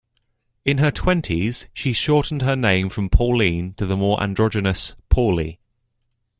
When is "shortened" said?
1.93-2.41